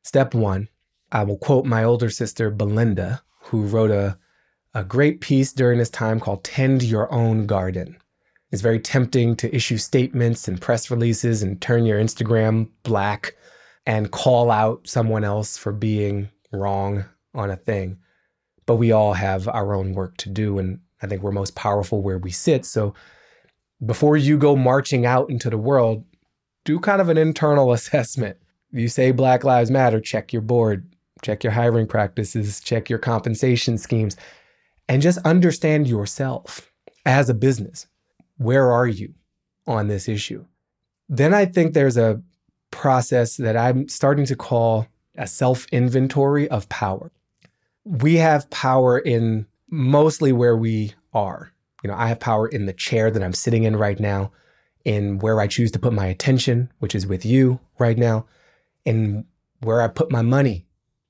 [0.03, 0.69] Step one
[1.11, 4.19] I will quote my older sister, Belinda, who wrote a,
[4.75, 7.97] a great piece during this time called Tend Your Own Garden.
[8.55, 13.35] It's very tempting to issue statements and press releases and turn your Instagram black
[13.85, 17.97] and call out someone else for being wrong on a thing.
[18.65, 20.57] But we all have our own work to do.
[20.57, 22.65] And I think we're most powerful where we sit.
[22.65, 22.93] So
[23.85, 26.05] before you go marching out into the world,
[26.63, 28.37] do kind of an internal assessment.
[28.71, 30.87] You say Black Lives Matter, check your board
[31.25, 34.15] check your hiring practices, check your compensation schemes,
[34.87, 36.71] and just understand yourself
[37.05, 37.87] as a business.
[38.37, 39.13] Where are you
[39.67, 40.45] on this issue?
[41.07, 42.21] Then I think there's a
[42.71, 47.11] process that I'm starting to call a self inventory of power.
[47.83, 51.51] We have power in mostly where we are.
[51.83, 54.31] You know, I have power in the chair that I'm sitting in right now,
[54.83, 58.25] in where I choose to put my attention, which is with you right now,
[58.85, 59.25] in
[59.61, 60.65] where I put my money,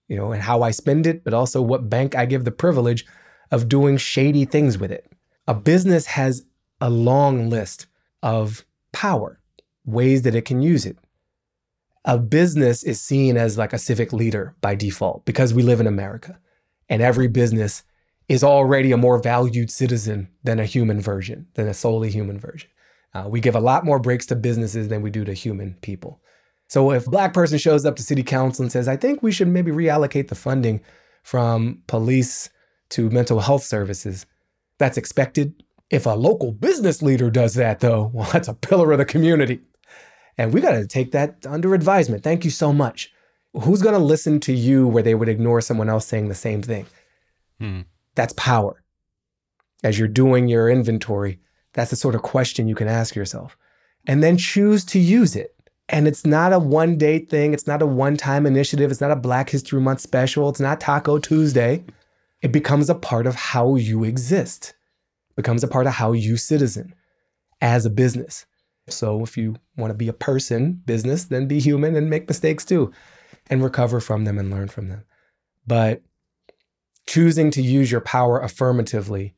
[0.07, 3.05] you know, and how I spend it, but also what bank I give the privilege
[3.51, 5.11] of doing shady things with it.
[5.47, 6.45] A business has
[6.81, 7.87] a long list
[8.21, 9.39] of power,
[9.85, 10.97] ways that it can use it.
[12.03, 15.87] A business is seen as like a civic leader by default because we live in
[15.87, 16.39] America
[16.89, 17.83] and every business
[18.27, 22.69] is already a more valued citizen than a human version, than a solely human version.
[23.13, 26.19] Uh, we give a lot more breaks to businesses than we do to human people.
[26.67, 29.31] So if a black person shows up to city council and says, I think we
[29.31, 30.81] should maybe reallocate the funding
[31.23, 32.49] from police
[32.89, 34.25] to mental health services,
[34.77, 35.63] that's expected.
[35.89, 39.61] If a local business leader does that, though, well, that's a pillar of the community.
[40.37, 42.23] And we got to take that under advisement.
[42.23, 43.11] Thank you so much.
[43.53, 46.61] Who's going to listen to you where they would ignore someone else saying the same
[46.61, 46.85] thing?
[47.59, 47.81] Hmm.
[48.15, 48.83] That's power.
[49.83, 51.39] As you're doing your inventory,
[51.73, 53.57] that's the sort of question you can ask yourself.
[54.07, 55.55] And then choose to use it.
[55.87, 57.53] And it's not a one day thing.
[57.53, 58.91] It's not a one time initiative.
[58.91, 60.49] It's not a Black History Month special.
[60.49, 61.83] It's not Taco Tuesday.
[62.41, 64.73] It becomes a part of how you exist,
[65.35, 66.93] becomes a part of how you citizen
[67.61, 68.45] as a business.
[68.87, 72.63] So if you want to be a person, business, then be human and make mistakes
[72.63, 72.91] too
[73.49, 75.03] and recover from them and learn from them.
[75.65, 76.01] But
[77.07, 79.35] choosing to use your power affirmatively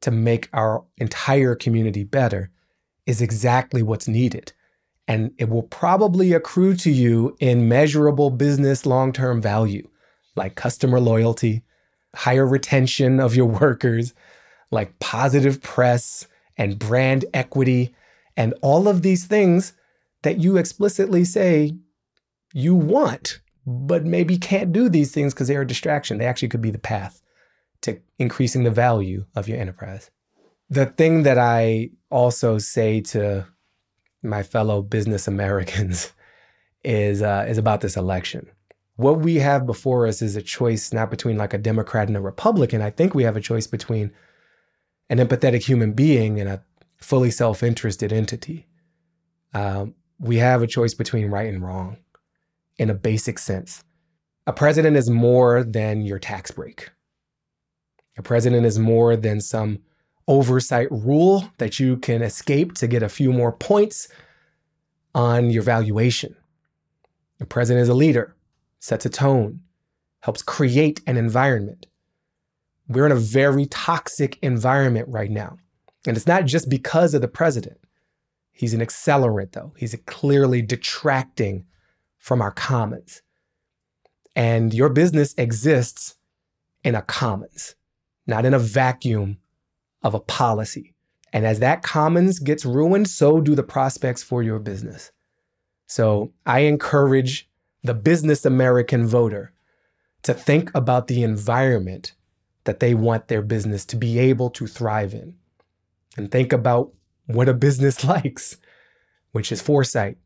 [0.00, 2.50] to make our entire community better
[3.06, 4.52] is exactly what's needed
[5.08, 9.88] and it will probably accrue to you in measurable business long term value,
[10.36, 11.62] like customer loyalty,
[12.14, 14.12] higher retention of your workers,
[14.70, 17.94] like positive press and brand equity,
[18.36, 19.72] and all of these things
[20.22, 21.72] that you explicitly say
[22.52, 26.18] you want, but maybe can't do these things because they're a distraction.
[26.18, 27.22] They actually could be the path
[27.82, 30.10] to increasing the value of your enterprise.
[30.70, 33.46] The thing that I also say to
[34.22, 36.12] my fellow business Americans
[36.84, 38.48] is uh, is about this election.
[38.96, 42.20] What we have before us is a choice not between like a Democrat and a
[42.20, 42.82] Republican.
[42.82, 44.12] I think we have a choice between
[45.08, 46.62] an empathetic human being and a
[46.98, 48.66] fully self-interested entity.
[49.54, 51.98] Um, we have a choice between right and wrong
[52.76, 53.84] in a basic sense.
[54.46, 56.90] A president is more than your tax break.
[58.16, 59.80] A president is more than some
[60.26, 64.08] oversight rule that you can escape to get a few more points
[65.14, 66.36] on your valuation.
[67.40, 68.34] A president is a leader,
[68.80, 69.60] sets a tone,
[70.20, 71.86] helps create an environment.
[72.88, 75.58] We're in a very toxic environment right now.
[76.06, 77.78] And it's not just because of the president.
[78.50, 79.74] He's an accelerant, though.
[79.76, 81.66] He's clearly detracting
[82.18, 83.22] from our commons.
[84.34, 86.16] And your business exists
[86.82, 87.74] in a commons,
[88.26, 89.38] not in a vacuum
[90.02, 90.94] of a policy.
[91.32, 95.12] And as that commons gets ruined, so do the prospects for your business.
[95.86, 97.48] So I encourage
[97.82, 99.52] the business American voter
[100.22, 102.14] to think about the environment
[102.68, 105.34] that they want their business to be able to thrive in.
[106.18, 106.92] And think about
[107.24, 108.58] what a business likes,
[109.32, 110.18] which is foresight,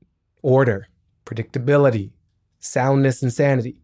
[0.42, 0.88] order,
[1.24, 2.10] predictability,
[2.58, 3.76] soundness, and sanity.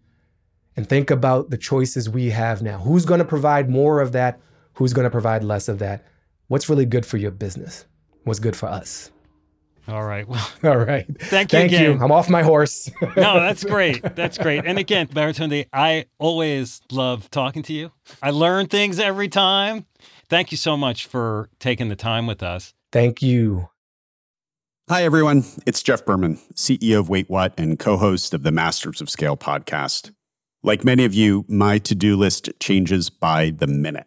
[0.77, 2.81] And think about the choices we have now.
[2.81, 4.41] Who's going to provide more of that?
[4.73, 6.05] Who's going to provide less of that?
[6.49, 7.87] What's really good for your business?
[8.25, 9.13] What's good for us?
[9.89, 10.28] All right.
[10.28, 11.07] Well, all right.
[11.07, 11.59] Thank you.
[11.59, 11.97] Thank again.
[11.97, 12.05] you.
[12.05, 12.91] I'm off my horse.
[13.16, 14.03] no, that's great.
[14.14, 14.64] That's great.
[14.66, 17.93] And again, Baratunde, I always love talking to you.
[18.22, 19.86] I learn things every time.
[20.28, 22.74] Thank you so much for taking the time with us.
[22.93, 23.70] Thank you.
[24.91, 25.45] Hi, everyone.
[25.66, 29.36] It's Jeff Berman, CEO of Wait What and co host of the Masters of Scale
[29.36, 30.12] podcast.
[30.62, 34.07] Like many of you, my to do list changes by the minute.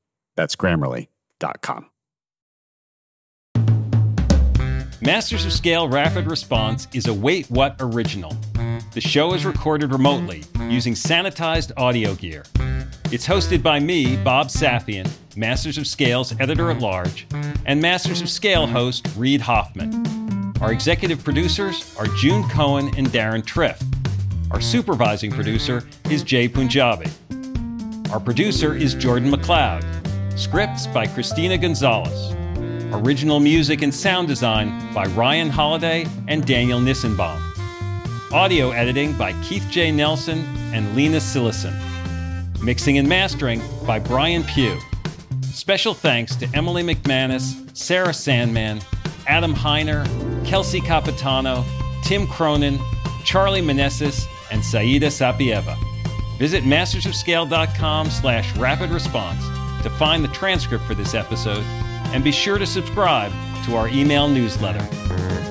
[0.41, 1.85] That's grammarly.com.
[4.99, 8.35] Masters of Scale Rapid Response is a Wait What original.
[8.95, 12.43] The show is recorded remotely using sanitized audio gear.
[13.11, 17.27] It's hosted by me, Bob Safian, Masters of Scale's editor at large,
[17.67, 20.55] and Masters of Scale host Reid Hoffman.
[20.59, 23.79] Our executive producers are June Cohen and Deron Triff.
[24.49, 27.11] Our supervising producer is Jay Punjabi.
[28.11, 30.00] Our producer is Jordan McLeod.
[30.35, 32.33] Scripts by Christina Gonzalez.
[32.93, 37.39] Original music and sound design by Ryan Holladay and Daniel Nissenbaum.
[38.31, 39.91] Audio editing by Keith J.
[39.91, 40.39] Nelson
[40.73, 41.73] and Lena Sillison.
[42.63, 44.79] Mixing and mastering by Brian Pugh.
[45.51, 48.81] Special thanks to Emily McManus, Sarah Sandman,
[49.27, 50.05] Adam Heiner,
[50.45, 51.65] Kelsey Capitano,
[52.03, 52.79] Tim Cronin,
[53.25, 55.77] Charlie Meneses, and Saida Sapieva.
[56.39, 59.43] Visit mastersofscale.com slash rapid response
[59.81, 61.63] to find the transcript for this episode
[62.13, 63.31] and be sure to subscribe
[63.65, 65.50] to our email newsletter.